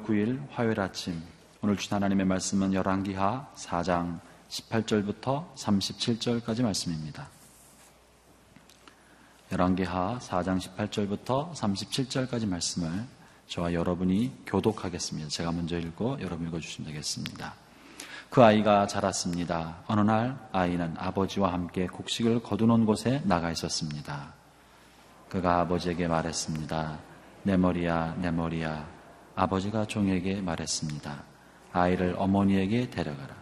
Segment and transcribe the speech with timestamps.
[0.00, 1.22] 5월 9일 화요일 아침
[1.62, 7.28] 오늘 주신 하나님의 말씀은 열왕기하 4장 18절부터 37절까지 말씀입니다.
[9.52, 13.06] 열왕기하 4장 18절부터 37절까지 말씀을
[13.48, 15.28] 저와 여러분이 교독하겠습니다.
[15.28, 17.54] 제가 먼저 읽고 여러분 읽어주시면 되겠습니다.
[18.28, 19.82] 그 아이가 자랐습니다.
[19.86, 24.34] 어느 날 아이는 아버지와 함께 곡식을 거두는 곳에 나가 있었습니다.
[25.28, 26.98] 그가 아버지에게 말했습니다.
[27.42, 28.99] 내 머리야, 내 머리야.
[29.40, 31.22] 아버지가 종에게 말했습니다.
[31.72, 33.34] 아이를 어머니에게 데려가라.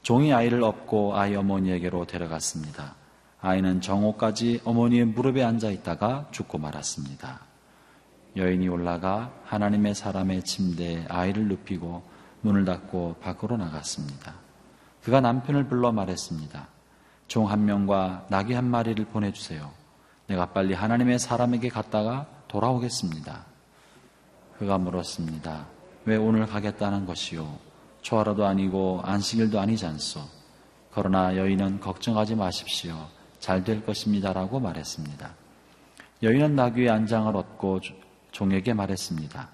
[0.00, 2.94] 종이 아이를 업고 아이 어머니에게로 데려갔습니다.
[3.42, 7.40] 아이는 정오까지 어머니의 무릎에 앉아 있다가 죽고 말았습니다.
[8.36, 12.02] 여인이 올라가 하나님의 사람의 침대에 아이를 눕히고
[12.40, 14.32] 문을 닫고 밖으로 나갔습니다.
[15.02, 16.68] 그가 남편을 불러 말했습니다.
[17.28, 19.70] 종 한 명과 나귀 한 마리를 보내주세요.
[20.26, 23.53] 내가 빨리 하나님의 사람에게 갔다가 돌아오겠습니다.
[24.58, 25.66] 그가 물었습니다.
[26.04, 27.58] 왜 오늘 가겠다는 것이요?
[28.02, 30.20] 초하루도 아니고 안식일도 아니지 않소.
[30.94, 32.94] 그러나 여인은 걱정하지 마십시오.
[33.40, 35.30] 잘 될 것입니다라고 말했습니다.
[36.22, 37.80] 여인은 나귀의 안장을 얻고
[38.30, 39.48] 종에게 말했습니다.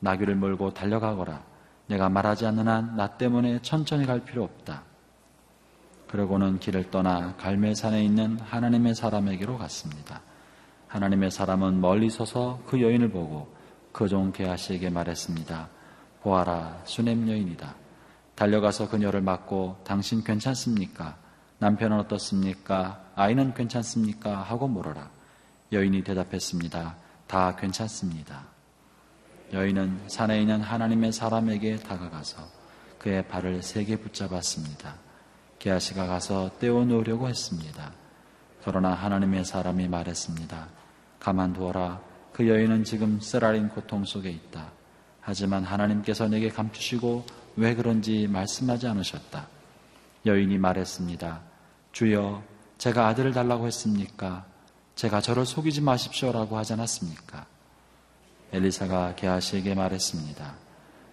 [0.00, 1.42] 나귀를 몰고 달려가거라.
[1.88, 4.82] 내가 말하지 않는 한 나 때문에 천천히 갈 필요 없다.
[6.08, 10.22] 그러고는 길을 떠나 갈매산에 있는 하나님의 사람에게로 갔습니다.
[10.86, 13.52] 하나님의 사람은 멀리 서서 그 여인을 보고
[13.92, 15.68] 그 종 게하시에게 말했습니다.
[16.22, 17.74] 보아라, 수냄 여인이다.
[18.34, 21.16] 달려가서 그녀를 맞고 당신 괜찮습니까?
[21.58, 23.02] 남편은 어떻습니까?
[23.16, 24.42] 아이는 괜찮습니까?
[24.42, 25.10] 하고 물어라.
[25.72, 26.96] 여인이 대답했습니다.
[27.26, 28.46] 다 괜찮습니다.
[29.52, 32.42] 여인은 산에 있는 하나님의 사람에게 다가가서
[32.98, 34.94] 그의 발을 세게 붙잡았습니다.
[35.58, 37.92] 게하시가 가서 떼어놓으려고 했습니다.
[38.64, 40.68] 그러나 하나님의 사람이 말했습니다.
[41.20, 42.00] 가만두어라.
[42.32, 44.70] 그 여인은 지금 쓰라린 고통 속에 있다.
[45.20, 47.24] 하지만 하나님께서 내게 감추시고
[47.56, 49.48] 왜 그런지 말씀하지 않으셨다.
[50.26, 51.40] 여인이 말했습니다.
[51.92, 52.42] 주여,
[52.78, 54.46] 제가 아들을 달라고 했습니까?
[54.94, 57.46] 제가 저를 속이지 마십시오라고 하지 않았습니까?
[58.52, 60.54] 엘리사가 게하시에게 말했습니다.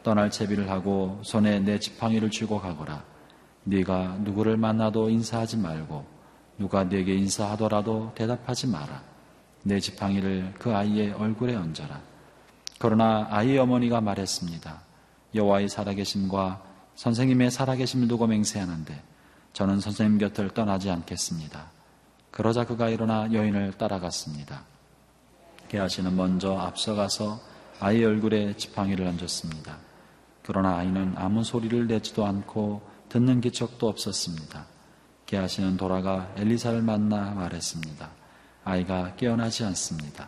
[0.03, 3.03] 떠날 채비를 하고 손에 내 지팡이를 쥐고 가거라.
[3.63, 6.05] 네가 누구를 만나도 인사하지 말고
[6.57, 9.14] 누가 네게 인사하더라도 대답하지 마라.
[9.67, 11.99] 내 지팡이를 그 아이의 얼굴에 얹어라.
[12.77, 14.79] 그러나 아이의 어머니가 말했습니다.
[15.33, 16.61] 여호와의 살아계심과
[16.93, 19.01] 선생님의 살아계심을 두고 맹세하는데
[19.53, 21.65] 저는 선생님 곁을 떠나지 않겠습니다.
[22.29, 24.61] 그러자 그가 일어나 여인을 따라갔습니다.
[25.69, 27.39] 게하시는 먼저 앞서가서
[27.79, 29.77] 아이의 얼굴에 지팡이를 얹었습니다.
[30.43, 34.67] 그러나 아이는 아무 소리를 내지도 않고 듣는 기척도 없었습니다.
[35.25, 38.25] 게하시는 돌아가 엘리사를 만나 말했습니다.
[38.65, 40.27] 아이가 깨어나지 않습니다.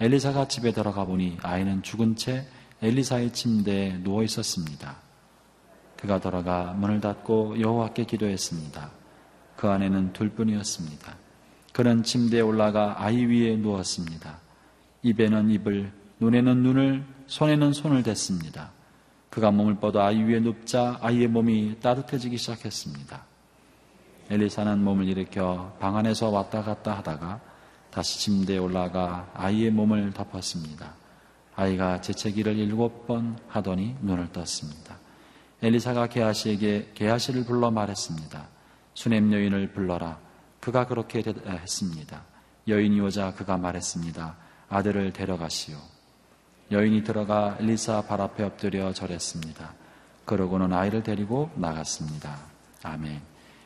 [0.00, 2.46] 엘리사가 집에 들어가 보니 아이는 죽은 채
[2.82, 4.96] 엘리사의 침대에 누워 있었습니다.
[5.96, 8.90] 그가 들어가 문을 닫고 여호와께 기도했습니다.
[9.56, 11.16] 그 안에는 둘뿐이었습니다.
[11.72, 14.38] 그는 침대에 올라가 아이 위에 누웠습니다.
[15.02, 18.72] 입에는 입을, 눈에는 눈을, 손에는 손을 댔습니다.
[19.28, 23.22] 그가 몸을 뻗어 아이 위에 눕자 아이의 몸이 따뜻해지기 시작했습니다.
[24.30, 27.49] 엘리사는 몸을 일으켜 방 안에서 왔다 갔다 하다가
[27.90, 30.94] 다시 침대에 올라가 아이의 몸을 덮었습니다.
[31.56, 34.96] 아이가 재채기를 일곱 번 하더니 눈을 떴습니다.
[35.62, 38.46] 엘리사가 게하시에게 게하시를 불러 말했습니다.
[38.94, 40.18] 수냄 여인을 불러라.
[40.60, 42.22] 그가 그렇게 했습니다.
[42.68, 44.36] 여인이 오자 그가 말했습니다.
[44.68, 45.76] 아들을 데려가시오.
[46.70, 49.74] 여인이 들어가 엘리사 발 앞에 엎드려 절했습니다.
[50.24, 52.38] 그러고는 아이를 데리고 나갔습니다.
[52.82, 53.20] 아멘.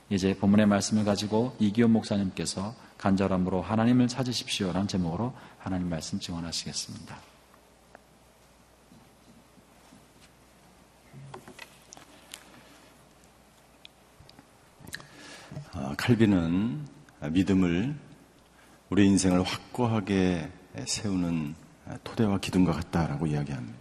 [0.08, 7.14] 이제 본문의 말씀을 가지고 이기호 목사님께서 간절함으로 하나님을 찾으십시오라는 제목으로 하나님 말씀 증언하시겠습니다.
[15.72, 16.86] 아, 칼빈은
[17.30, 17.94] 믿음을
[18.88, 20.50] 우리 인생을 확고하게
[20.86, 21.54] 세우는
[22.04, 23.78] 토대와 기둥과 같다라고 이야기합니다.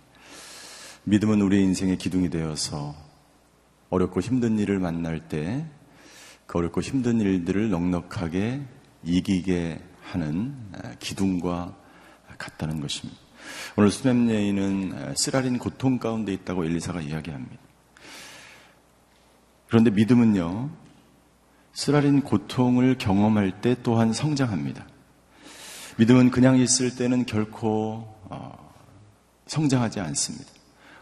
[1.06, 2.94] 믿음은 우리 인생의 기둥이 되어서
[3.90, 5.66] 어렵고 힘든 일을 만날 때
[6.46, 8.62] 그 어렵고 힘든 일들을 넉넉하게
[9.04, 10.56] 이기게 하는
[11.00, 11.76] 기둥과
[12.38, 13.20] 같다는 것입니다.
[13.76, 17.58] 오늘 수냄 여인은 쓰라린 고통 가운데 있다고 엘리사가 이야기합니다.
[19.68, 20.70] 그런데 믿음은요,
[21.74, 24.86] 쓰라린 고통을 경험할 때 또한 성장합니다.
[25.98, 28.74] 믿음은 그냥 있을 때는 결코 어,
[29.48, 30.46] 성장하지 않습니다.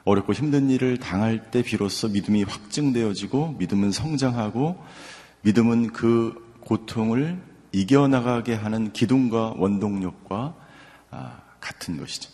[0.03, 4.81] 어렵고 힘든 일을 당할 때 비로소 믿음이 확증되어지고 믿음은 성장하고
[5.41, 10.55] 믿음은 그 고통을 이겨나가게 하는 기둥과 원동력과
[11.11, 12.29] 아, 같은 것이죠.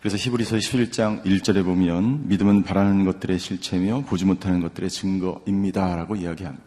[0.00, 6.64] 그래서 히브리서 11장 1절에 보면 믿음은 바라는 것들의 실체며 보지 못하는 것들의 증거입니다라고 이야기합니다.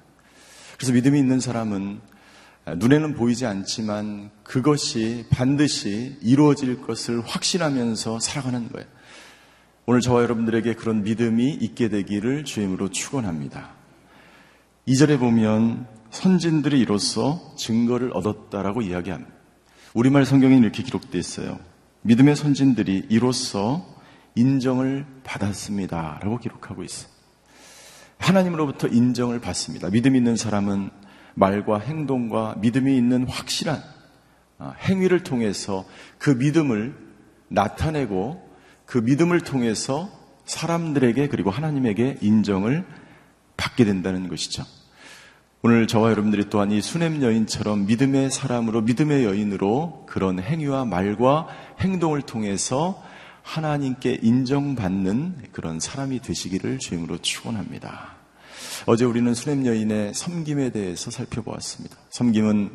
[0.76, 2.02] 그래서 믿음이 있는 사람은
[2.78, 8.88] 눈에는 보이지 않지만 그것이 반드시 이루어질 것을 확신하면서 살아가는 거예요.
[9.86, 13.72] 오늘 저와 여러분들에게 그런 믿음이 있게 되기를 주임으로 축원합니다.
[14.88, 19.32] 2절에 보면 선진들이 이로써 증거를 얻었다라고 이야기합니다.
[19.94, 21.60] 우리말 성경에 이렇게 기록되어 있어요.
[22.02, 23.86] 믿음의 선진들이 이로써
[24.36, 27.10] 인정을 받았습니다 라고 기록하고 있어요.
[28.18, 29.90] 하나님으로부터 인정을 받습니다.
[29.90, 30.90] 믿음 있는 사람은
[31.36, 33.82] 말과 행동과 믿음이 있는 확실한
[34.58, 35.86] 아, 행위를 통해서
[36.18, 36.96] 그 믿음을
[37.48, 38.46] 나타내고
[38.86, 40.10] 그 믿음을 통해서
[40.46, 42.86] 사람들에게 그리고 하나님에게 인정을
[43.56, 44.66] 받게 된다는 것이죠.
[45.62, 51.50] 오늘 저와 여러분들이 또한 이 수냄 여인처럼 믿음의 사람으로 믿음의 여인으로 그런 행위와 말과
[51.82, 53.04] 행동을 통해서
[53.44, 58.16] 하나님께 인정받는 그런 사람이 되시기를 주임으로 축원합니다.
[58.86, 61.98] 어제 우리는 수냄 여인의 섬김에 대해서 살펴보았습니다.
[62.10, 62.72] 섬김은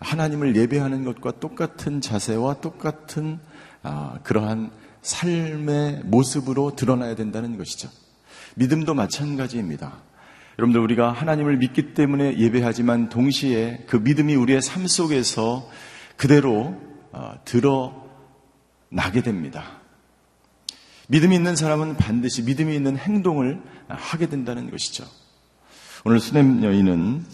[0.00, 3.38] 하나님을 예배하는 것과 똑같은 자세와 똑같은
[3.84, 4.72] 아, 그러한
[5.02, 7.88] 삶의 모습으로 드러나야 된다는 것이죠.
[8.56, 10.09] 믿음도 마찬가지입니다.
[10.58, 15.68] 여러분들 우리가 하나님을 믿기 때문에 예배하지만 동시에 그 믿음이 우리의 삶 속에서
[16.16, 16.80] 그대로
[17.12, 19.80] 어, 드러나게 됩니다.
[21.08, 25.04] 믿음이 있는 사람은 반드시 믿음이 있는 행동을 하게 된다는 것이죠.
[26.04, 27.24] 오늘 수냄 여인은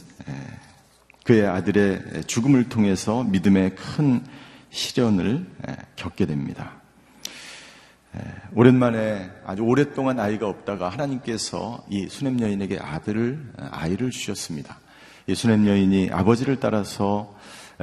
[1.25, 4.25] 그의 아들의 죽음을 통해서 믿음의 큰
[4.71, 5.47] 시련을
[5.97, 6.81] 겪게 됩니다.
[8.19, 8.23] 예,
[8.55, 14.79] 오랜만에 아주 오랫동안 아이가 없다가 하나님께서 이 수냄 여인에게 아들을 아이를 주셨습니다.
[15.27, 17.35] 이 수냄 여인이 아버지를 따라서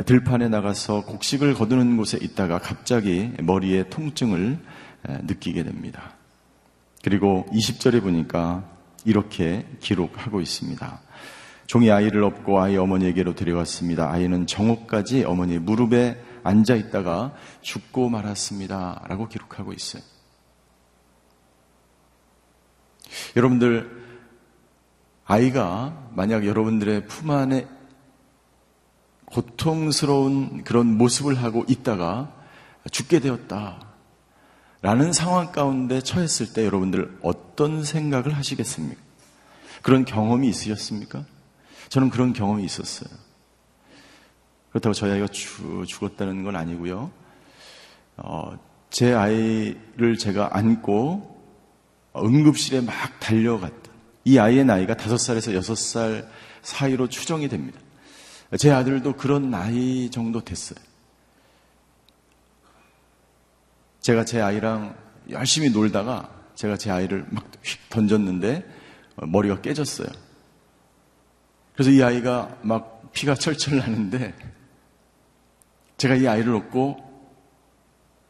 [0.05, 4.57] 들판에 나가서 곡식을 거두는 곳에 있다가 갑자기 머리에 통증을
[5.23, 6.13] 느끼게 됩니다.
[7.03, 8.63] 그리고 20절에 보니까
[9.05, 11.01] 이렇게 기록하고 있습니다.
[11.67, 14.09] 종이 아이를 업고 아이 어머니에게로 데려갔습니다.
[14.09, 19.03] 아이는 정오까지 어머니 무릎에 앉아 있다가 죽고 말았습니다.
[19.07, 20.01] 라고 기록하고 있어요.
[23.35, 24.03] 여러분들,
[25.25, 27.67] 아이가 만약 여러분들의 품 안에
[29.25, 32.31] 고통스러운 그런 모습을 하고 있다가
[32.91, 33.79] 죽게 되었다.
[34.81, 39.01] 라는 상황 가운데 처했을 때 여러분들 어떤 생각을 하시겠습니까?
[39.81, 41.23] 그런 경험이 있으셨습니까?
[41.89, 43.09] 저는 그런 경험이 있었어요.
[44.69, 47.11] 그렇다고 저희 아이가 죽었다는 건 아니고요.
[48.17, 48.59] 어,
[48.89, 51.32] 제 아이를 제가 안고
[52.15, 53.93] 응급실에 막 달려갔던
[54.25, 56.29] 이 아이의 나이가 다섯 살에서 여섯 살
[56.61, 57.79] 사이로 추정이 됩니다.
[58.57, 60.79] 제 아들도 그런 나이 정도 됐어요.
[64.01, 64.95] 제가 제 아이랑
[65.29, 68.65] 열심히 놀다가 제가 제 아이를 막 휙 던졌는데
[69.15, 70.07] 머리가 깨졌어요.
[71.73, 74.33] 그래서 이 아이가 막 피가 철철 나는데
[75.97, 76.97] 제가 이 아이를 얻고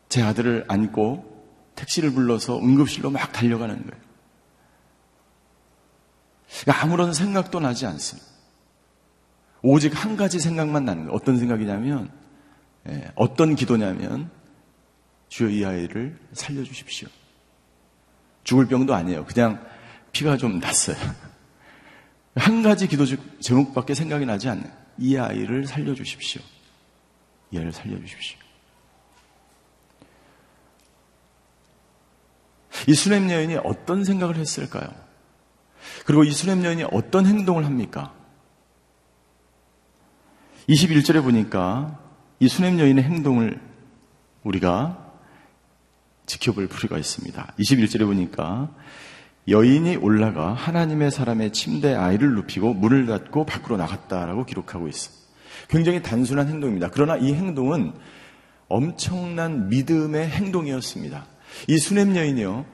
[0.10, 1.33] 제 아들을 안고
[1.76, 4.04] 택시를 불러서 응급실로 막 달려가는 거예요.
[6.62, 8.28] 그러니까 아무런 생각도 나지 않습니다.
[9.62, 11.16] 오직 한 가지 생각만 나는 거예요.
[11.16, 12.12] 어떤 생각이냐면,
[12.88, 14.30] 예, 어떤 기도냐면,
[15.30, 17.08] 주여 이 아이를 살려주십시오.
[18.44, 19.26] 죽을 병도 아니에요.
[19.26, 19.66] 그냥
[20.12, 20.98] 피가 좀 났어요.
[22.36, 23.06] 한 가지 기도
[23.40, 26.42] 제목밖에 생각이 나지 않는 이 아이를 살려주십시오.
[27.52, 28.38] 이 아이를 살려주십시오.
[32.88, 34.90] 이 수냄 여인이 어떤 생각을 했을까요?
[36.06, 38.14] 그리고 이 수냄 여인이 어떤 행동을 합니까?
[40.70, 42.00] 21절에 보니까
[42.40, 43.60] 이 수냄 여인의 행동을
[44.44, 45.14] 우리가
[46.26, 47.54] 지켜볼 필요가 있습니다.
[47.60, 48.70] 21절에 보니까
[49.48, 55.16] 여인이 올라가 하나님의 사람의 침대 아이를 눕히고 문을 닫고 밖으로 나갔다라고 기록하고 있어요.
[55.68, 56.90] 굉장히 단순한 행동입니다.
[56.92, 57.94] 그러나 이 행동은
[58.70, 61.26] 엄청난 믿음의 행동이었습니다.
[61.68, 62.66] 이 수냄 여인이요.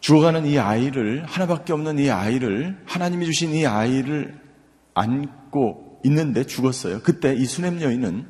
[0.00, 4.40] 죽어가는 이 아이를, 하나밖에 없는 이 아이를, 하나님이 주신 이 아이를
[4.94, 7.02] 안고 있는데 죽었어요.
[7.02, 8.28] 그때 이 수냄 여인은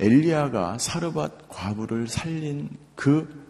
[0.00, 3.46] 엘리야가 사르밧 과부를 살린 그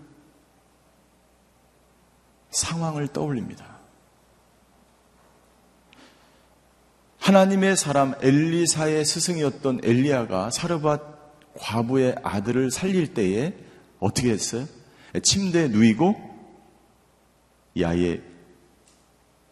[2.51, 3.79] 상황을 떠올립니다.
[7.19, 13.55] 하나님의 사람 엘리사의 스승이었던 엘리야가 사르밧 과부의 아들을 살릴 때에
[14.01, 14.67] 어떻게 했어요?
[15.23, 16.31] 침대에 누이고
[17.75, 18.23] 이 아이의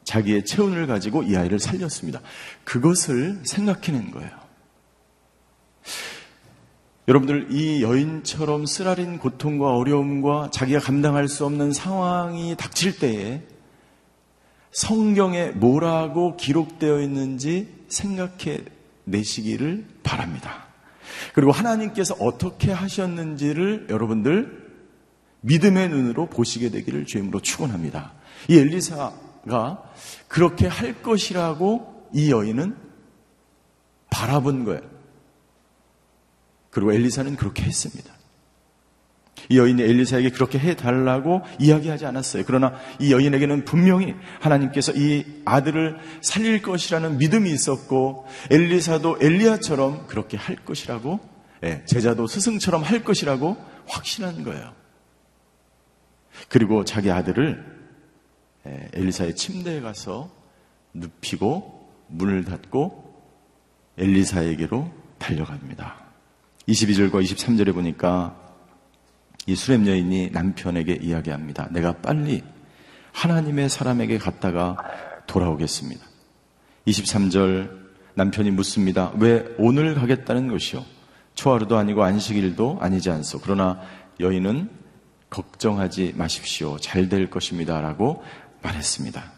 [0.05, 2.21] 자기의 체온을 가지고 이 아이를 살렸습니다.
[2.65, 4.31] 그것을 생각해낸 거예요.
[7.09, 13.43] 여러분들 이 여인처럼 쓰라린 고통과 어려움과 자기가 감당할 수 없는 상황이 닥칠 때에
[14.71, 18.61] 성경에 뭐라고 기록되어 있는지 생각해
[19.05, 20.67] 내시기를 바랍니다.
[21.33, 24.68] 그리고 하나님께서 어떻게 하셨는지를 여러분들
[25.41, 28.13] 믿음의 눈으로 보시게 되기를 주임으로 축원합니다.
[28.49, 29.83] 이 엘리사가
[30.29, 32.77] 그렇게 할 것이라고 이 여인은
[34.11, 34.83] 바라본 거예요.
[36.71, 38.13] 그리고 엘리사는 그렇게 했습니다.
[39.49, 42.45] 이 여인이 엘리사에게 그렇게 해달라고 이야기하지 않았어요.
[42.47, 50.57] 그러나 이 여인에게는 분명히 하나님께서 이 아들을 살릴 것이라는 믿음이 있었고 엘리사도 엘리야처럼 그렇게 할
[50.57, 51.21] 것이라고
[51.65, 54.73] 예, 제자도 스승처럼 할 것이라고 확신한 거예요.
[56.49, 57.79] 그리고 자기 아들을
[58.67, 60.31] 예, 엘리사의 침대에 가서
[60.95, 63.09] 눕히고 문을 닫고
[63.99, 65.97] 엘리사에게로 달려갑니다.
[66.69, 68.37] 22절과 23절에 보니까
[69.47, 71.69] 이 수렘 여인이 남편에게 이야기합니다.
[71.71, 72.43] 내가 빨리
[73.13, 74.77] 하나님의 사람에게 갔다가
[75.27, 76.05] 돌아오겠습니다.
[76.87, 77.79] 23절
[78.15, 79.13] 남편이 묻습니다.
[79.17, 80.85] 왜 오늘 가겠다는 것이요?
[81.35, 83.41] 초하루도 아니고 안식일도 아니지 않소.
[83.41, 83.81] 그러나
[84.21, 84.69] 여인은
[85.31, 86.79] 걱정하지 마십시오.
[86.79, 87.81] 잘 될 것입니다.
[87.81, 88.23] 라고
[88.63, 89.33] 말했습니다.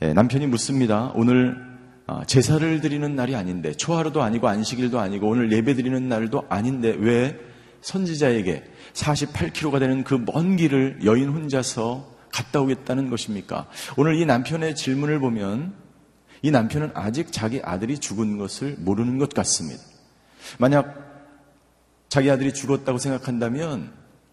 [0.00, 1.12] 네, 남편이 묻습니다.
[1.14, 1.56] 오늘
[2.06, 7.38] 아, 제사를 드리는 날이 아닌데, 초하루도 아니고 안식일도 아니고 오늘 예배 드리는 날도 아닌데 왜
[7.82, 8.64] 선지자에게
[8.94, 13.68] 48km가 되는 그 먼 길을 여인 혼자서 갔다 오겠다는 것입니까?
[13.96, 15.74] 오늘 이 남편의 질문을 보면
[16.42, 19.80] 이 남편은 아직 자기 아들이 죽은 것을 모르는 것 같습니다.
[20.58, 20.98] 만약
[22.08, 23.92] 자기 아들이 죽었다고 생각한다면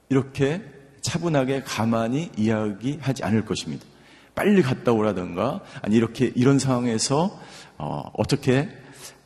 [0.10, 0.62] 이렇게
[1.01, 3.86] 차분하게 가만히 이야기하지 않을 것입니다.
[4.36, 7.39] 빨리 갔다 오라던가, 아니, 이렇게, 이런 상황에서,
[7.78, 8.70] 어, 떻게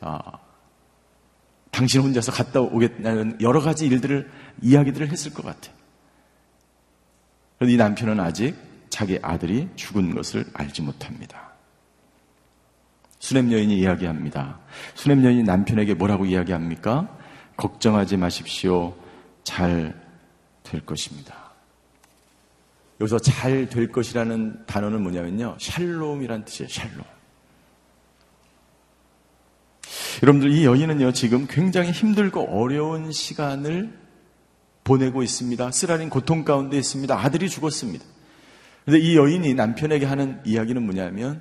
[0.00, 0.18] 어,
[1.70, 4.30] 당신 혼자서 갔다 오겠다는 여러 가지 일들을
[4.62, 5.74] 이야기들을 했을 것 같아요.
[7.58, 8.54] 그런데 이 남편은 아직
[8.90, 11.52] 자기 아들이 죽은 것을 알지 못합니다.
[13.18, 14.60] 수냄 여인이 이야기합니다.
[14.94, 17.08] 수냄 여인이 남편에게 뭐라고 이야기합니까?
[17.56, 18.94] 걱정하지 마십시오.
[19.42, 20.03] 잘
[20.64, 21.52] 될 것입니다.
[23.00, 25.56] 여기서 잘 될 것이라는 단어는 뭐냐면요.
[25.60, 26.68] 샬롬이란 뜻이에요.
[26.68, 27.04] 샬롬.
[30.22, 33.96] 여러분들 이 여인은요 지금 굉장히 힘들고 어려운 시간을
[34.82, 35.70] 보내고 있습니다.
[35.70, 37.16] 쓰라린 고통 가운데 있습니다.
[37.16, 38.04] 아들이 죽었습니다.
[38.84, 41.40] 그런데 이 여인이 남편에게 하는 이야기는 뭐냐면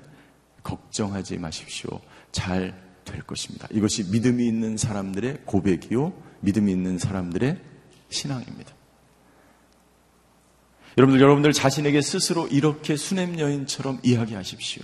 [0.64, 2.00] 걱정하지 마십시오.
[2.32, 3.68] 잘 될 것입니다.
[3.72, 7.60] 이것이 믿음이 있는 사람들의 고백이요, 믿음이 있는 사람들의
[8.10, 8.74] 신앙입니다.
[10.98, 14.84] 여러분들, 여러분들 자신에게 스스로 이렇게 수냄 여인처럼 이야기하십시오.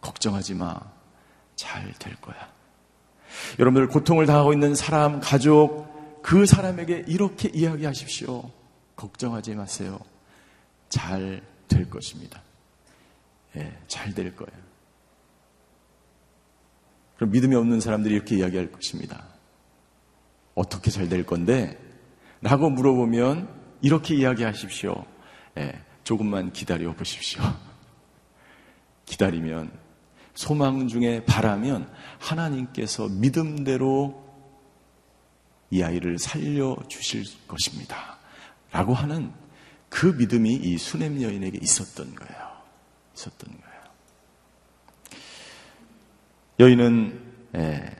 [0.00, 0.80] 걱정하지 마.
[1.56, 2.36] 잘 될 거야.
[3.58, 8.50] 여러분들 고통을 당하고 있는 사람, 가족, 그 사람에게 이렇게 이야기하십시오.
[8.96, 9.98] 걱정하지 마세요.
[10.88, 12.40] 잘 될 것입니다.
[13.56, 14.58] 예, 잘 될 거예요.
[17.16, 19.24] 그럼 믿음이 없는 사람들이 이렇게 이야기할 것입니다.
[20.54, 21.78] 어떻게 잘 될 건데?
[22.40, 23.48] 라고 물어보면
[23.82, 25.04] 이렇게 이야기하십시오.
[25.58, 25.72] 예,
[26.04, 27.42] 조금만 기다려 보십시오.
[29.06, 29.70] 기다리면
[30.34, 34.26] 소망 중에 바라면 하나님께서 믿음대로
[35.70, 38.18] 이 아이를 살려 주실 것입니다.
[38.70, 39.32] 라고 하는
[39.88, 42.48] 그 믿음이 이 수냄 여인에게 있었던 거예요.
[43.16, 43.78] 있었던 거예요.
[46.60, 47.96] 여인은 예,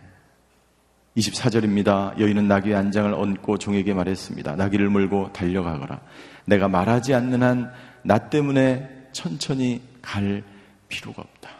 [1.18, 2.18] 24절입니다.
[2.18, 4.56] 여인은 나귀의 안장을 얹고 종에게 말했습니다.
[4.56, 6.00] 나귀를 몰고 달려가거라.
[6.46, 10.42] 내가 말하지 않는 한 나 때문에 천천히 갈
[10.88, 11.50] 필요가 없다.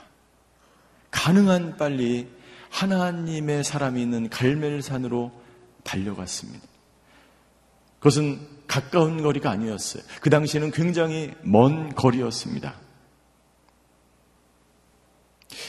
[1.10, 2.28] 가능한 빨리
[2.70, 5.32] 하나님의 사람이 있는 갈멜산으로
[5.82, 6.66] 달려갔습니다.
[7.98, 10.02] 그것은 가까운 거리가 아니었어요.
[10.20, 12.74] 그 당시에는 굉장히 먼 거리였습니다.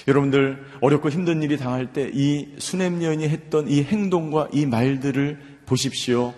[0.07, 6.33] 여러분들 어렵고 힘든 일이 당할 때 이 수냄 여인이 했던 이 행동과 이 말들을 보십시오.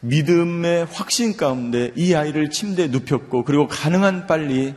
[0.00, 4.74] 믿음의 확신 가운데 이 아이를 침대에 눕혔고 그리고 가능한 빨리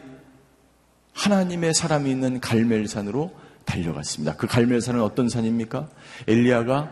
[1.14, 3.34] 하나님의 사람이 있는 갈멜산으로
[3.66, 4.36] 달려갔습니다.
[4.38, 5.90] 그 갈멜산은 어떤 산입니까?
[6.28, 6.92] 엘리야가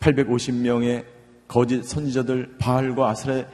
[0.00, 1.06] 850명의
[1.48, 3.46] 거짓 선지자들 바알과 아스라의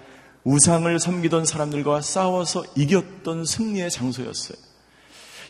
[0.44, 4.71] 우상을 섬기던 사람들과 싸워서 이겼던 승리의 장소였어요.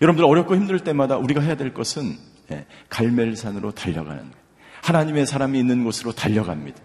[0.02, 2.18] 여러분들 어렵고 힘들 때마다 우리가 해야 될 것은
[2.50, 4.30] 예, 갈멜산으로 달려가는.
[4.82, 6.78] 하나님의 사람이 있는 곳으로 달려갑니다.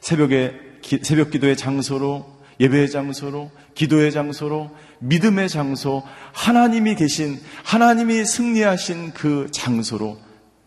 [0.00, 0.58] 새벽에
[1.02, 10.18] 새벽 기도의 장소로 예배의 장소로, 기도의 장소로, 믿음의 장소, 하나님이 계신, 하나님이 승리하신 그 장소로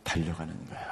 [0.03, 0.83] 달려가는 거예요.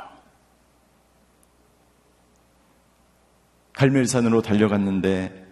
[3.73, 5.47] 갈멜산으로 달려갔는데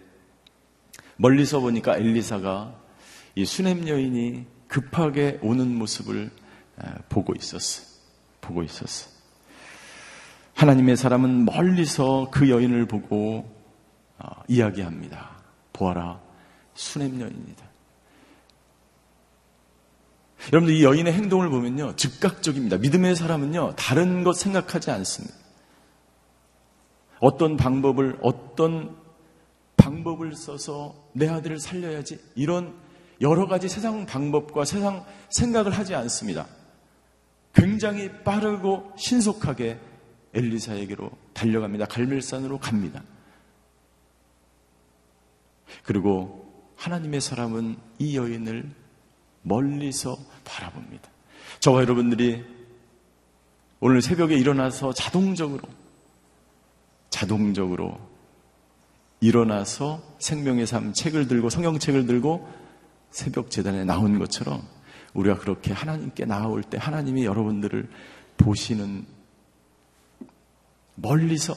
[1.16, 2.76] 멀리서 보니까 엘리사가
[3.34, 6.30] 이 수냄 여인이 급하게 오는 모습을
[7.08, 7.90] 보고 있었어.
[8.40, 9.10] 보고 있었어.
[10.54, 13.50] 하나님의 사람은 멀리서 그 여인을 보고
[14.18, 15.30] 어, 이야기합니다.
[15.72, 16.20] 보아라,
[16.74, 17.64] 수냄 여인이다.
[20.52, 22.76] 여러분들 이 여인의 행동을 보면요, 즉각적입니다.
[22.78, 25.34] 믿음의 사람은요, 다른 것 생각하지 않습니다.
[27.18, 28.96] 어떤 방법을, 어떤
[29.76, 32.74] 방법을 써서 내 아들을 살려야지, 이런
[33.20, 36.46] 여러 가지 세상 방법과 세상 생각을 하지 않습니다.
[37.54, 39.78] 굉장히 빠르고 신속하게
[40.32, 41.86] 엘리사에게로 달려갑니다.
[41.86, 43.02] 갈멜산으로 갑니다.
[45.82, 48.70] 그리고 하나님의 사람은 이 여인을
[49.42, 51.10] 멀리서 바라봅니다.
[51.60, 52.44] 저와 여러분들이
[53.80, 55.62] 오늘 새벽에 일어나서 자동적으로,
[57.08, 57.98] 자동적으로
[59.20, 62.48] 일어나서 생명의 삶 책을 들고 성경책을 들고
[63.10, 64.62] 새벽 재단에 나온 것처럼
[65.14, 67.88] 우리가 그렇게 하나님께 나올 때 하나님이 여러분들을
[68.36, 69.06] 보시는
[70.94, 71.54] 멀리서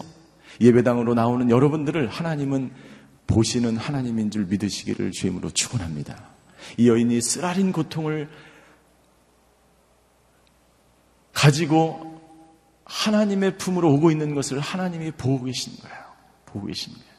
[0.62, 2.72] 예배당으로 나오는 여러분들을 하나님은
[3.28, 6.30] 보시는 하나님인 줄 믿으시기를 주임으로 축원합니다.
[6.78, 8.30] 이 여인이 쓰라린 고통을
[11.34, 12.22] 가지고
[12.86, 15.98] 하나님의 품으로 오고 있는 것을 하나님이 보고 계신 거예요.
[16.46, 17.13] 보고 계신 거예요.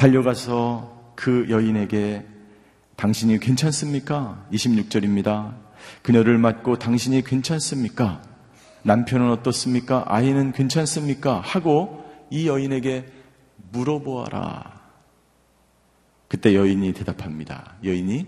[0.00, 2.26] 달려가서 그 여인에게
[2.96, 4.46] 당신이 괜찮습니까?
[4.50, 5.54] 26절입니다.
[6.02, 8.22] 그녀를 맞고 당신이 괜찮습니까?
[8.82, 10.04] 남편은 어떻습니까?
[10.06, 11.40] 아이는 괜찮습니까?
[11.40, 13.12] 하고 이 여인에게
[13.72, 14.80] 물어보아라.
[16.28, 17.76] 그때 여인이 대답합니다.
[17.84, 18.26] 여인이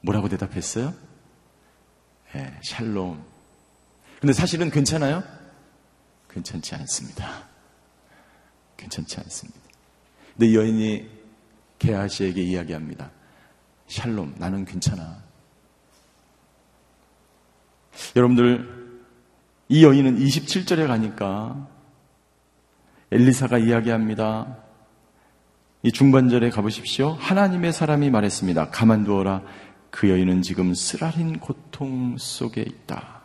[0.00, 0.92] 뭐라고 대답했어요?
[2.34, 3.22] 네, 샬롬.
[4.18, 5.22] 근데 사실은 괜찮아요?
[6.28, 7.44] 괜찮지 않습니다.
[8.76, 9.65] 괜찮지 않습니다.
[10.36, 11.08] 근데 여인이
[11.78, 13.10] 게하시에게 이야기합니다.
[13.86, 15.24] 샬롬, 나는 괜찮아.
[18.14, 19.00] 여러분들,
[19.68, 21.68] 이 여인은 27절에 가니까
[23.10, 24.58] 엘리사가 이야기합니다.
[25.82, 27.10] 이 중반절에 가보십시오.
[27.12, 28.70] 하나님의 사람이 말했습니다.
[28.70, 29.42] 가만두어라.
[29.90, 33.22] 그 여인은 지금 쓰라린 고통 속에 있다.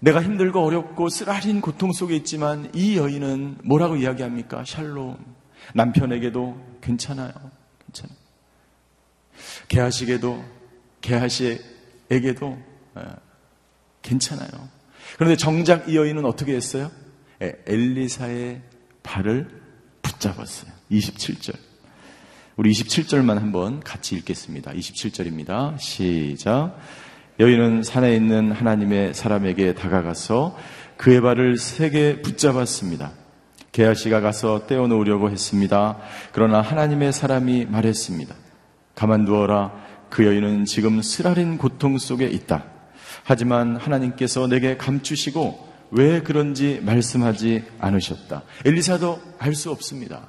[0.00, 4.64] 내가 힘들고 어렵고 쓰라린 고통 속에 있지만 이 여인은 뭐라고 이야기합니까?
[4.64, 5.39] 샬롬.
[5.74, 7.32] 남편에게도 괜찮아요.
[7.86, 8.16] 괜찮아요.
[9.68, 10.44] 개하시게도,
[11.00, 12.58] 개하시에게도
[12.98, 13.02] 예,
[14.02, 14.48] 괜찮아요.
[15.16, 16.90] 그런데 정작 이 여인은 어떻게 했어요?
[17.42, 18.62] 예, 엘리사의
[19.02, 19.48] 발을
[20.02, 20.70] 붙잡았어요.
[20.90, 21.56] 27절.
[22.56, 24.72] 우리 27절만 한번 같이 읽겠습니다.
[24.72, 25.78] 27절입니다.
[25.78, 26.78] 시작.
[27.38, 30.58] 여인은 산에 있는 하나님의 사람에게 다가가서
[30.98, 33.12] 그의 발을 세게 붙잡았습니다.
[33.72, 35.98] 게하시가 가서 떼어놓으려고 했습니다.
[36.32, 38.34] 그러나 하나님의 사람이 말했습니다.
[38.94, 39.72] 가만두어라.
[40.10, 42.64] 그 여인은 지금 쓰라린 고통 속에 있다.
[43.22, 48.42] 하지만 하나님께서 내게 감추시고 왜 그런지 말씀하지 않으셨다.
[48.64, 50.28] 엘리사도 알 수 없습니다.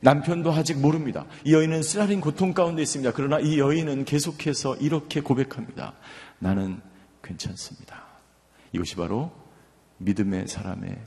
[0.00, 1.24] 남편도 아직 모릅니다.
[1.44, 3.12] 이 여인은 쓰라린 고통 가운데 있습니다.
[3.14, 5.94] 그러나 이 여인은 계속해서 이렇게 고백합니다.
[6.38, 6.80] 나는
[7.22, 8.04] 괜찮습니다.
[8.72, 9.32] 이것이 바로
[9.98, 10.98] 믿음의 사람의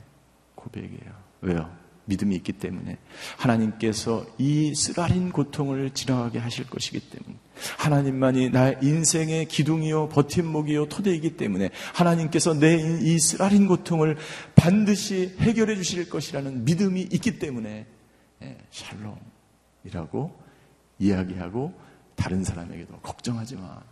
[0.56, 1.27] 고백이에요.
[1.40, 1.70] 왜요?
[2.06, 2.96] 믿음이 있기 때문에
[3.36, 7.36] 하나님께서 이 쓰라린 고통을 지나가게 하실 것이기 때문에
[7.76, 14.16] 하나님만이 나의 인생의 기둥이요 버팀목이요 토대이기 때문에 하나님께서 내 이 쓰라린 고통을
[14.54, 17.86] 반드시 해결해 주실 것이라는 믿음이 있기 때문에
[18.42, 20.40] 예, 샬롬이라고
[20.98, 21.74] 이야기하고
[22.16, 23.82] 다른 사람에게도 걱정하지 마.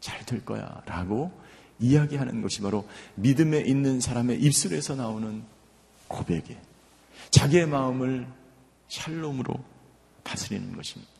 [0.00, 0.80] 잘 될 거야.
[0.86, 1.32] 라고
[1.80, 5.42] 이야기하는 것이 바로 믿음에 있는 사람의 입술에서 나오는
[6.06, 6.67] 고백이에요.
[7.30, 8.26] 자기의 마음을
[8.88, 9.54] 샬롬으로
[10.22, 11.10] 다스리는 것입니다.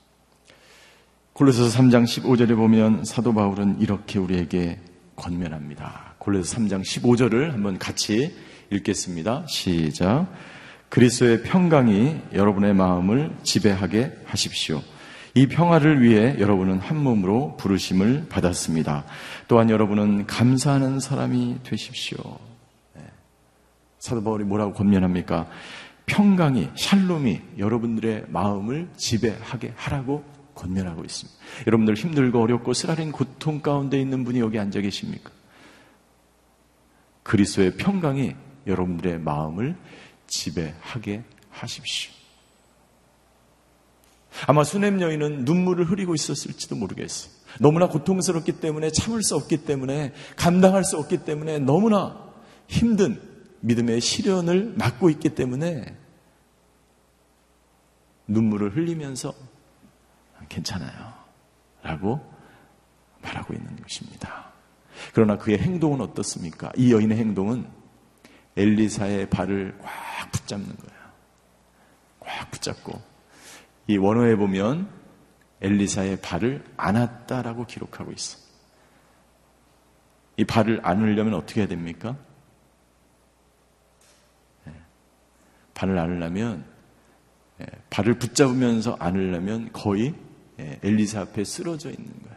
[1.33, 4.81] 골로새서 3장 15절에 보면 사도 바울은 이렇게 우리에게
[5.17, 6.15] 권면합니다.
[6.19, 8.35] 골로새 3장 15절을 한번 같이
[8.71, 9.47] 읽겠습니다.
[9.49, 10.27] 시작.
[10.89, 14.83] 그리스도의 평강이 여러분의 마음을 지배하게 하십시오.
[15.35, 19.05] 이 평화를 위해 여러분은 한 몸으로 부르심을 받았습니다.
[19.47, 22.19] 또한 여러분은 감사하는 사람이 되십시오.
[22.95, 23.03] 네.
[23.99, 25.47] 사도 바울이 뭐라고 권면합니까?
[26.09, 31.39] 평강이, 샬롬이 여러분들의 마음을 지배하게 하라고 권면하고 있습니다.
[31.67, 35.31] 여러분들 힘들고 어렵고 쓰라린 고통 가운데 있는 분이 여기 앉아 계십니까?
[37.23, 38.35] 그리스도의 평강이
[38.67, 39.77] 여러분들의 마음을
[40.27, 42.13] 지배하게 하십시오.
[44.47, 47.33] 아마 수냄 여인은 눈물을 흐리고 있었을지도 모르겠어요.
[47.61, 52.29] 너무나 고통스럽기 때문에 참을 수 없기 때문에 감당할 수 없기 때문에 너무나
[52.67, 53.21] 힘든
[53.61, 55.97] 믿음의 시련을 맞고 있기 때문에
[58.27, 59.35] 눈물을 흘리면서
[60.49, 61.13] 괜찮아요.
[61.83, 62.21] 라고
[63.23, 64.53] 말하고 있는 것입니다.
[65.13, 66.71] 그러나 그의 행동은 어떻습니까?
[66.77, 67.67] 이 여인의 행동은
[68.57, 71.01] 엘리사의 발을 꽉 붙잡는 거예요.
[72.21, 73.01] 꽉 붙잡고
[73.87, 74.89] 이 원어에 보면
[75.61, 78.39] 엘리사의 발을 안았다라고 기록하고 있어.
[80.37, 82.17] 이 발을 안으려면 어떻게 해야 됩니까?
[85.79, 86.65] 발을 안으려면
[87.59, 87.67] 네.
[87.89, 90.13] 발을 붙잡으면서 안으려면 거의
[90.57, 90.81] 네.
[90.83, 92.37] 엘리사 앞에 쓰러져 있는 거예요.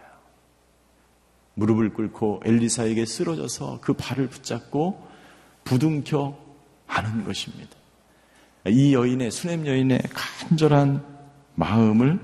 [1.56, 5.08] 무릎을 꿇고 엘리사에게 쓰러져서 그 발을 붙잡고
[5.64, 6.38] 부둥켜
[6.86, 7.76] 안은 것입니다.
[8.68, 11.04] 이 여인의 수냄 여인의 간절한
[11.56, 12.20] 마음을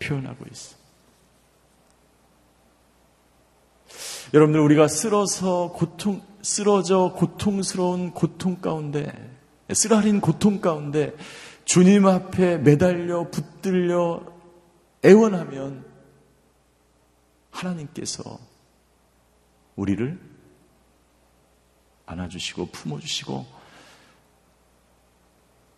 [0.00, 0.76] 표현하고 있어.
[4.34, 9.35] 여러분들 우리가 쓰러서 고통 쓰러져 고통스러운 고통 가운데
[9.72, 11.14] 쓰라린 고통 가운데
[11.64, 14.22] 주님 앞에 매달려 붙들려
[15.04, 15.84] 애원하면
[17.50, 18.38] 하나님께서
[19.74, 20.20] 우리를
[22.06, 23.46] 안아주시고 품어주시고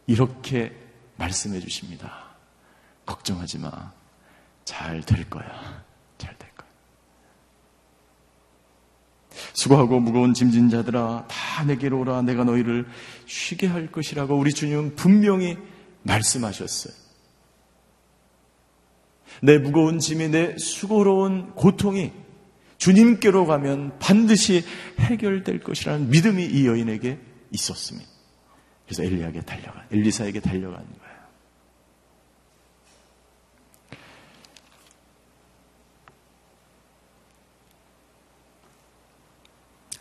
[0.07, 0.75] 이렇게
[1.17, 2.29] 말씀해 주십니다.
[3.07, 3.93] 걱정하지 마.
[4.65, 5.85] 잘 될 거야.
[6.19, 6.69] 잘 될 거야.
[9.59, 12.23] 수고하고 무거운 짐진 자들아, 다 내게로 오라.
[12.23, 12.87] 내가 너희를
[13.27, 15.59] 쉬게 할 것이라고 우리 주님은 분명히
[16.05, 16.95] 말씀하셨어요.
[19.43, 22.13] 내 무거운 짐이 내 수고로운 고통이
[22.77, 24.65] 주님께로 가면 반드시
[25.01, 27.19] 해결될 것이라는 믿음이 이 여인에게
[27.51, 28.09] 있었습니다.
[28.87, 31.09] 그래서 엘리야에게 달려간, 엘리사에게 달려간 거예요.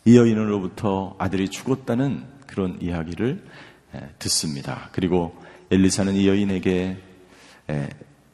[0.08, 3.44] 이 여인으로부터 아들이 죽었다는 그런 이야기를
[4.20, 4.88] 듣습니다.
[4.94, 5.36] 그리고
[5.70, 6.96] 엘리사는 이 여인에게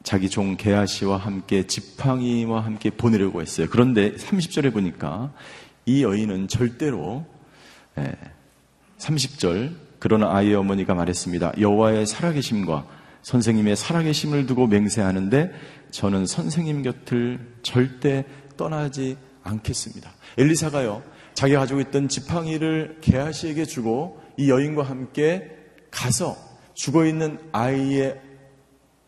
[0.04, 3.66] 자기 종 게하시와 함께 지팡이와 함께 보내려고 했어요.
[3.68, 5.32] 그런데 30절에 보니까
[5.84, 7.26] 이 여인은 절대로
[8.98, 11.54] 30절 그러나 아이의 어머니가 말했습니다.
[11.58, 12.86] 여호와의 살아계심과
[13.22, 15.52] 선생님의 살아계심을 두고 맹세하는데
[15.90, 18.24] 저는 선생님 곁을 절대
[18.56, 20.12] 떠나지 않겠습니다.
[20.38, 21.13] 엘리사가요.
[21.34, 25.50] 자기가 가지고 있던 지팡이를 게하시에게 주고 이 여인과 함께
[25.90, 26.36] 가서
[26.74, 28.20] 죽어 있는 아이의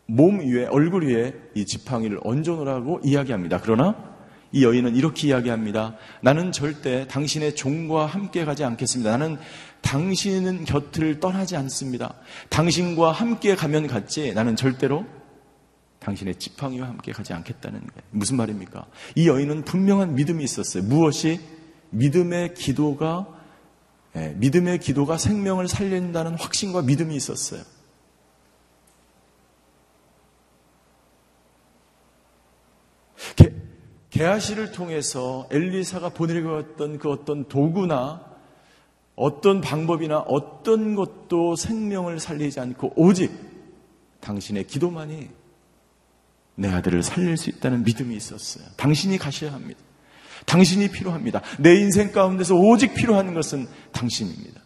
[0.05, 3.59] 몸 위에 얼굴 위에 이 지팡이를 얹어 놓으라고 이야기합니다.
[3.61, 3.95] 그러나
[4.53, 5.97] 이 여인은 이렇게 이야기합니다.
[6.21, 9.11] 나는 절대 당신의 종과 함께 가지 않겠습니다.
[9.11, 9.37] 나는
[9.81, 12.13] 당신은 곁을 떠나지 않습니다.
[12.49, 15.05] 당신과 함께 가면 갔지 나는 절대로
[15.99, 18.01] 당신의 지팡이와 함께 가지 않겠다는 거예요.
[18.11, 18.85] 무슨 말입니까?
[19.15, 20.83] 이 여인은 분명한 믿음이 있었어요.
[20.83, 21.39] 무엇이
[21.91, 23.37] 믿음의 기도가
[24.15, 27.61] 예, 믿음의 기도가 생명을 살린다는 확신과 믿음이 있었어요.
[33.35, 33.53] 게,
[34.09, 38.25] 게하시를 통해서 엘리사가 보내려고 했던 그 어떤 도구나
[39.15, 43.31] 어떤 방법이나 어떤 것도 생명을 살리지 않고 오직
[44.19, 45.29] 당신의 기도만이
[46.55, 48.65] 내 아들을 살릴 수 있다는 믿음이 있었어요.
[48.77, 49.79] 당신이 가셔야 합니다.
[50.45, 51.41] 당신이 필요합니다.
[51.59, 54.61] 내 인생 가운데서 오직 필요한 것은 당신입니다.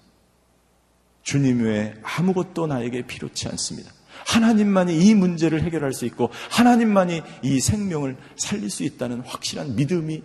[1.23, 3.91] 주님 외에 아무것도 나에게 필요치 않습니다.
[4.25, 10.23] 하나님만이 이 문제를 해결할 수 있고 하나님만이 이 생명을 살릴 수 있다는 확실한 믿음이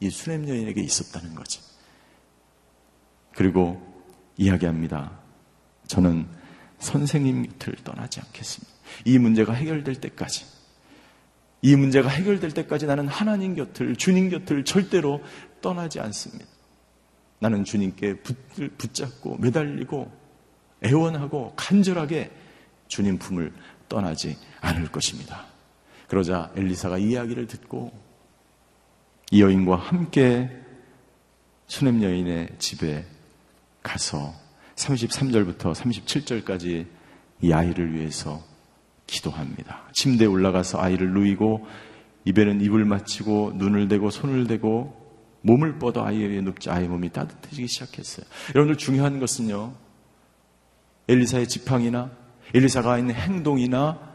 [0.00, 1.62] 이 수냄 여인에게 있었다는 거죠.
[3.34, 3.80] 그리고
[4.36, 5.18] 이야기합니다.
[5.86, 6.26] 저는
[6.78, 8.72] 선생님 곁을 떠나지 않겠습니다.
[9.04, 10.44] 이 문제가 해결될 때까지
[11.64, 15.22] 이 문제가 해결될 때까지 나는 하나님 곁을, 주님 곁을 절대로
[15.62, 16.44] 떠나지 않습니다.
[17.38, 18.16] 나는 주님께
[18.76, 20.12] 붙잡고 매달리고
[20.84, 22.30] 애원하고 간절하게
[22.86, 23.50] 주님 품을
[23.88, 25.46] 떠나지 않을 것입니다.
[26.06, 27.98] 그러자 엘리사가 이야기를 듣고
[29.30, 30.50] 이 여인과 함께
[31.66, 33.06] 수냄 여인의 집에
[33.82, 34.34] 가서
[34.76, 36.86] 33절부터 37절까지
[37.40, 38.42] 이 아이를 위해서
[39.06, 39.88] 기도합니다.
[39.92, 41.66] 침대에 올라가서 아이를 누이고
[42.24, 45.04] 입에는 입을 맞추고 눈을 대고 손을 대고
[45.42, 48.26] 몸을 뻗어 아이 위에 눕자 아이 몸이 따뜻해지기 시작했어요.
[48.54, 49.74] 여러분들 중요한 것은요.
[51.08, 52.10] 엘리사의 지팡이나
[52.54, 54.14] 엘리사가 있는 행동이나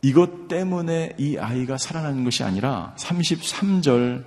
[0.00, 4.24] 이것 때문에 이 아이가 살아나는 것이 아니라 33절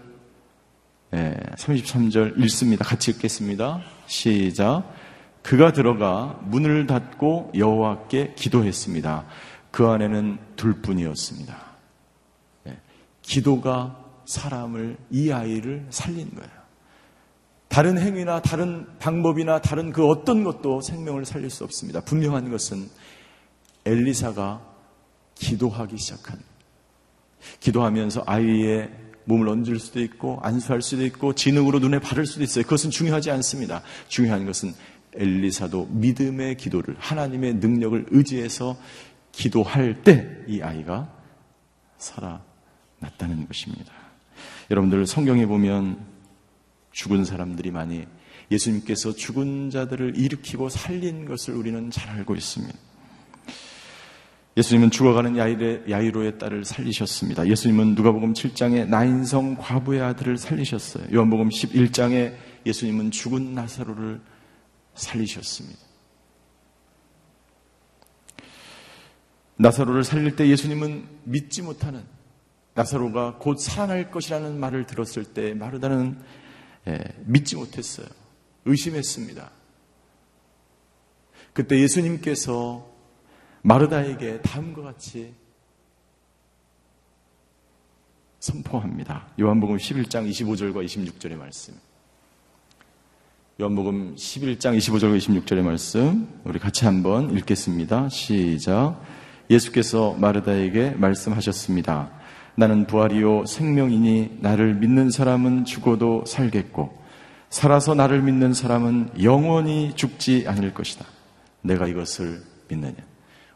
[1.14, 2.84] 예, 33절 읽습니다.
[2.84, 3.82] 같이 읽겠습니다.
[4.08, 4.84] 시작.
[5.48, 9.26] 그가 들어가 문을 닫고 여호와께 기도했습니다.
[9.72, 11.58] 그 안에는 둘뿐이었습니다.
[12.66, 12.78] 네.
[13.22, 16.52] 기도가 사람을 이 아이를 살린 거예요.
[17.70, 22.02] 다른 행위나 다른 방법이나 다른 그 어떤 것도 생명을 살릴 수 없습니다.
[22.02, 22.90] 분명한 것은
[23.86, 24.62] 엘리사가
[25.36, 26.42] 기도하기 시작한
[27.62, 28.92] 기도하면서 아이의
[29.24, 32.66] 몸을 얹을 수도 있고 안수할 수도 있고 진흙으로 눈에 바를 수도 있어요.
[32.66, 33.82] 그것은 중요하지 않습니다.
[34.10, 34.74] 중요한 것은
[35.18, 38.78] 엘리사도 믿음의 기도를 하나님의 능력을 의지해서
[39.32, 41.14] 기도할 때 이 아이가
[41.98, 43.92] 살아났다는 것입니다.
[44.72, 46.00] 여러분들 성경에 보면
[46.92, 48.06] 죽은 사람들이 많이
[48.50, 52.78] 예수님께서 죽은 자들을 일으키고 살린 것을 우리는 잘 알고 있습니다.
[54.56, 57.48] 예수님은 죽어가는 야이로의 딸을 살리셨습니다.
[57.48, 61.06] 예수님은 누가복음 7장에 나인성 과부의 아들을 살리셨어요.
[61.14, 62.34] 요한복음 11장에
[62.66, 64.20] 예수님은 죽은 나사로를
[64.98, 65.80] 살리셨습니다.
[69.58, 72.06] 나사로를 살릴 때 예수님은 믿지 못하는
[72.76, 76.22] 나사로가 곧 살아날 것이라는 말을 들었을 때 마르다는
[76.88, 78.08] 예, 믿지 못했어요.
[78.66, 79.52] 의심했습니다.
[81.54, 82.88] 그때 예수님께서
[83.64, 85.34] 마르다에게 다음과 같이
[88.40, 89.28] 선포합니다.
[89.40, 91.74] 요한복음 11장 25절과 26절의 말씀.
[93.60, 98.08] 요한복음 11장 25절과 26절의 말씀 우리 같이 한번 읽겠습니다.
[98.08, 99.02] 시작.
[99.50, 102.12] 예수께서 마르다에게 말씀하셨습니다.
[102.54, 106.96] 나는 부활이요 생명이니 나를 믿는 사람은 죽어도 살겠고
[107.50, 111.08] 살아서 나를 믿는 사람은 영원히 죽지 않을 것이다.
[111.64, 112.98] 내가 이것을 믿느냐?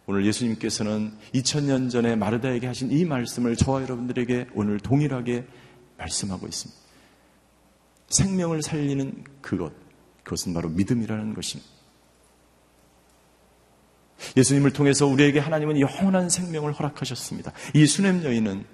[0.08, 5.46] 오늘 예수님께서는 2000년 전에 마르다에게 하신 이 말씀을 저와 여러분들에게 오늘 동일하게
[6.00, 6.82] 말씀하고 있습니다.
[8.08, 9.72] 생명을 살리는 그것,
[10.24, 11.70] 그것은 바로 믿음이라는 것입니다.
[14.38, 17.52] 예수님을 통해서 우리에게 하나님은 영원한 생명을 허락하셨습니다.
[17.74, 18.66] 이 수냄 여인은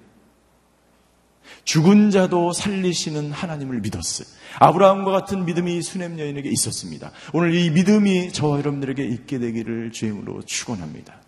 [1.64, 4.28] 죽은 자도 살리시는 하나님을 믿었어요.
[4.58, 7.12] 아브라함과 같은 믿음이 수냄 여인에게 있었습니다.
[7.32, 11.20] 오늘 이 믿음이 저와 여러분들에게 있게 되기를 주임으로 축원합니다.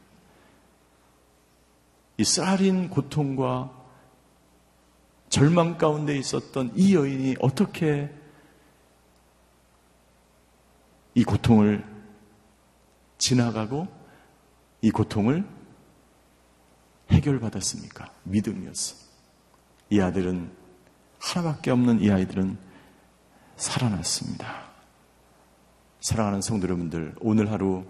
[2.18, 3.70] 이 쌀인 고통과
[5.30, 8.10] 절망 가운데 있었던 이 여인이 어떻게
[11.14, 11.84] 이 고통을
[13.18, 13.88] 지나가고
[14.82, 15.44] 이 고통을
[17.10, 18.10] 해결받았습니까?
[18.24, 18.96] 믿음이었어.
[19.90, 20.50] 이 아들은
[21.18, 22.56] 하나밖에 없는 이 아이들은
[23.56, 24.70] 살아났습니다.
[26.00, 27.84] 사랑하는 성도 여러분들, 오늘 하루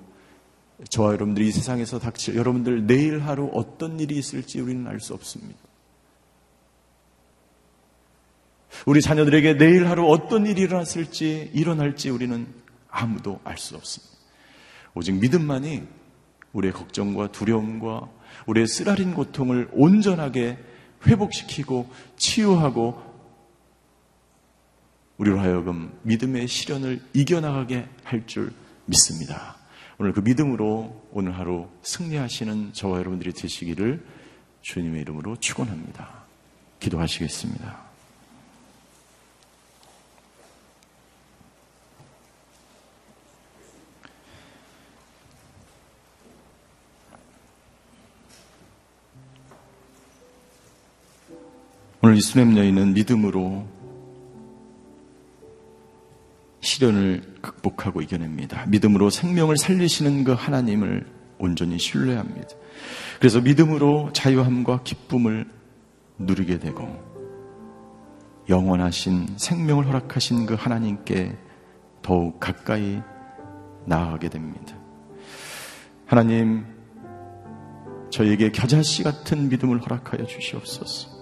[0.89, 5.59] 저와 여러분들이 이 세상에서 닥칠 여러분들 내일 하루 어떤 일이 있을지 우리는 알 수 없습니다.
[8.87, 12.47] 우리 자녀들에게 내일 하루 어떤 일이 일어났을지 일어날지 우리는
[12.91, 14.17] 아무도 알 수 없습니다.
[14.95, 15.83] 오직 믿음만이
[16.53, 18.09] 우리의 걱정과 두려움과
[18.47, 20.59] 우리의 쓰라린 고통을 온전하게
[21.07, 23.11] 회복시키고 치유하고
[25.19, 28.53] 우리로 하여금 믿음의 시련을 이겨나가게 할 줄
[28.87, 29.57] 믿습니다.
[29.99, 34.05] 오늘 그 믿음으로 오늘 하루 승리하시는 저와 여러분들이 되시기를
[34.63, 36.25] 주님의 이름으로 축원합니다.
[36.81, 37.90] 기도하시겠습니다.
[52.03, 53.67] 오늘 이 수냄 여인은 믿음으로
[56.61, 58.65] 시련을 극복하고 이겨냅니다.
[58.69, 61.07] 믿음으로 생명을 살리시는 그 하나님을
[61.39, 62.49] 온전히 신뢰합니다.
[63.19, 65.47] 그래서 믿음으로 자유함과 기쁨을
[66.19, 66.89] 누리게 되고
[68.49, 71.37] 영원하신 생명을 허락하신 그 하나님께
[72.01, 73.03] 더욱 가까이
[73.85, 74.75] 나아가게 됩니다.
[76.07, 76.65] 하나님,
[78.09, 81.20] 저에게 겨자씨 같은 믿음을 허락하여 주시옵소서.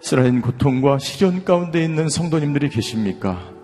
[0.00, 3.56] 쓰라린 고통과 시련 가운데 있는 성도님들이 계십니까?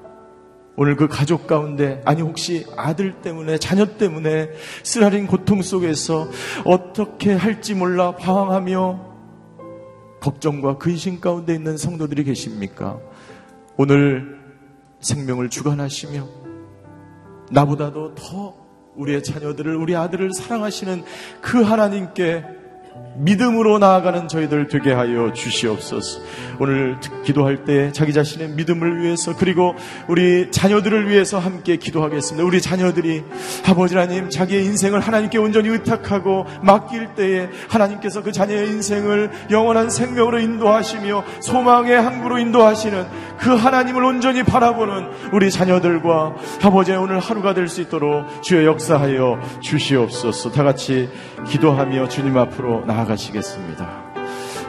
[0.76, 4.50] 오늘 그 가족 가운데 아니 혹시 아들 때문에 자녀 때문에
[4.82, 6.28] 쓰라린 고통 속에서
[6.64, 9.12] 어떻게 할지 몰라 방황하며
[10.20, 12.98] 걱정과 근심 가운데 있는 성도들이 계십니까?
[13.76, 14.40] 오늘
[15.00, 16.28] 생명을 주관하시며
[17.50, 18.54] 나보다도 더
[18.94, 21.04] 우리의 자녀들을 우리 아들을 사랑하시는
[21.40, 22.61] 그 하나님께
[23.14, 26.20] 믿음으로 나아가는 저희들 되게 하여 주시옵소서.
[26.58, 29.74] 오늘 기도할 때 자기 자신의 믿음을 위해서 그리고
[30.08, 32.44] 우리 자녀들을 위해서 함께 기도하겠습니다.
[32.46, 33.22] 우리 자녀들이
[33.66, 40.38] 아버지 하나님 자기의 인생을 하나님께 온전히 의탁하고 맡길 때에 하나님께서 그 자녀의 인생을 영원한 생명으로
[40.40, 43.06] 인도하시며 소망의 항구로 인도하시는
[43.38, 50.50] 그 하나님을 온전히 바라보는 우리 자녀들과 아버지의 오늘 하루가 될 수 있도록 주의 역사하여 주시옵소서.
[50.50, 51.08] 다 같이
[51.48, 54.11] 기도하며 주님 앞으로 나아가시겠습니다.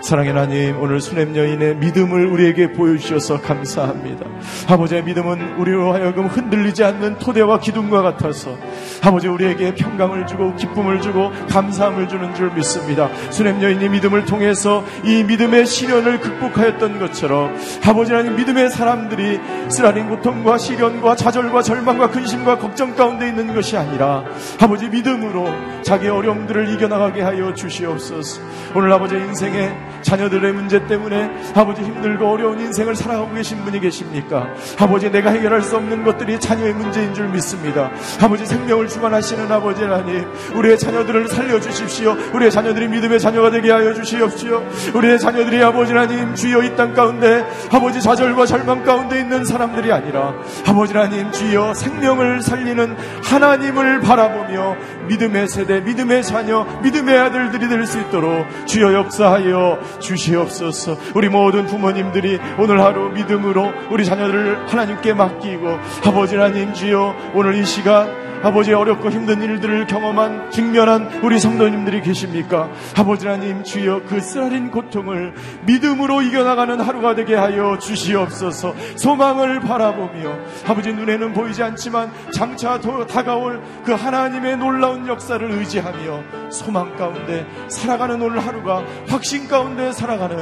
[0.03, 4.25] 사랑의 하나님, 오늘 수냄 여인의 믿음을 우리에게 보여주셔서 감사합니다.
[4.67, 8.57] 아버지의 믿음은 우리로 하여금 흔들리지 않는 토대와 기둥과 같아서
[9.01, 13.07] 아버지 우리에게 평강을 주고 기쁨을 주고 감사함을 주는 줄 믿습니다.
[13.29, 19.39] 수냄 여인이 믿음을 통해서 이 믿음의 시련을 극복하였던 것처럼 아버지 하나님 믿음의 사람들이
[19.69, 24.25] 쓰라린 고통과 시련과 좌절과 절망과 근심과 걱정 가운데 있는 것이 아니라
[24.59, 25.47] 아버지 믿음으로
[25.81, 28.41] 자기 어려움들을 이겨나가게 하여 주시옵소서.
[28.75, 34.47] 오늘 아버지 인생에 자녀들의 문제 때문에 아버지 힘들고 어려운 인생을 살아가고 계신 분이 계십니까?
[34.79, 37.89] 아버지 내가 해결할 수 없는 것들이 자녀의 문제인 줄 믿습니다.
[38.21, 42.15] 아버지 생명을 주관하시는 아버지 하나님 우리의 자녀들을 살려주십시오.
[42.33, 44.63] 우리의 자녀들이 믿음의 자녀가 되게 하여 주시옵시오.
[44.93, 50.33] 우리의 자녀들이 아버지 하나님 주여 이 땅 가운데 아버지 좌절과 절망 가운데 있는 사람들이 아니라
[50.67, 54.75] 아버지 하나님 주여 생명을 살리는 하나님을 바라보며
[55.07, 60.97] 믿음의 세대, 믿음의 자녀, 믿음의 아들들이 될 수 있도록 주여 역사하여 주시옵소서.
[61.15, 65.67] 우리 모든 부모님들이 오늘 하루 믿음으로 우리 자녀들을 하나님께 맡기고
[66.05, 72.69] 아버지 하나님 주여 오늘 이 시간 아버지 어렵고 힘든 일들을 경험한 직면한 우리 성도님들이 계십니까?
[72.97, 75.33] 아버지 하나님 주여 그 쓰라린 고통을
[75.65, 83.93] 믿음으로 이겨나가는 하루가 되게 하여 주시옵소서 소망을 바라보며 아버지 눈에는 보이지 않지만 장차 다가올 그
[83.93, 90.37] 하나님의 놀라운 역사를 의지하며 소망 가운데 살아가는 오늘 하루가 확신 가운데 살아가는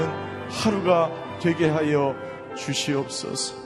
[0.50, 2.16] 하루가 되게 하여
[2.56, 3.61] 주시옵소서.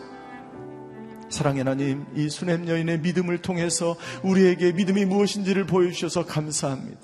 [1.30, 7.00] 사랑의 하나님, 이 수냄 여인의 믿음을 통해서 우리에게 믿음이 무엇인지를 보여주셔서 감사합니다.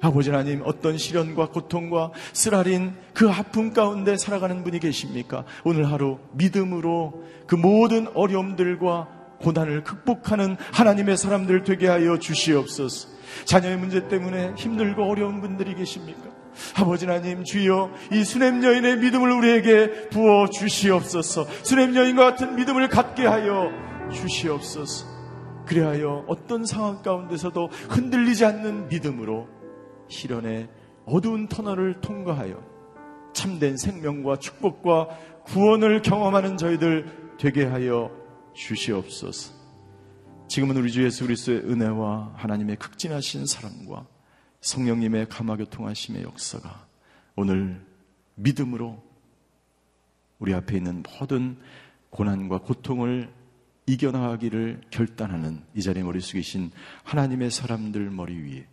[0.00, 5.44] 아버지 하나님, 어떤 시련과 고통과 쓰라린 그 아픔 가운데 살아가는 분이 계십니까?
[5.64, 13.08] 오늘 하루 믿음으로 그 모든 어려움들과 고난을 극복하는 하나님의 사람들 되게 하여 주시옵소서.
[13.44, 16.31] 자녀의 문제 때문에 힘들고 어려운 분들이 계십니까?
[16.76, 21.46] 아버지 하나님 주여 이 수냄 여인의 믿음을 우리에게 부어 주시옵소서.
[21.62, 23.70] 수냄 여인과 같은 믿음을 갖게 하여
[24.12, 25.06] 주시옵소서.
[25.66, 29.48] 그리하여 어떤 상황 가운데서도 흔들리지 않는 믿음으로
[30.08, 30.68] 시련의
[31.06, 32.62] 어두운 터널을 통과하여
[33.32, 35.08] 참된 생명과 축복과
[35.44, 38.10] 구원을 경험하는 저희들 되게 하여
[38.54, 39.54] 주시옵소서.
[40.48, 44.06] 지금은 우리 주 예수 그리스도의 은혜와 하나님의 극진하신 사랑과
[44.62, 46.86] 성령님의 감화교통하심의 역사가
[47.36, 47.84] 오늘
[48.36, 49.02] 믿음으로
[50.38, 51.58] 우리 앞에 있는 모든
[52.10, 53.32] 고난과 고통을
[53.86, 56.70] 이겨나가기를 결단하는 이 자리에 머리 숙이신
[57.04, 58.66] 하나님의 사람들 머리 위에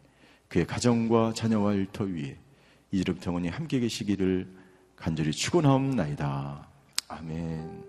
[0.48, 2.38] 그의 가정과 자녀와 일터 위에
[2.92, 4.48] 이제부터 영원히 함께 계시기를
[4.96, 6.68] 간절히 축원하옵나이다.
[7.08, 7.89] 아멘.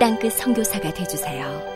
[0.00, 1.69] 땅끝 성교사가 되주세요